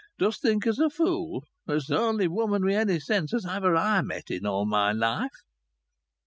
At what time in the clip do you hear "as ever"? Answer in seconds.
3.35-3.75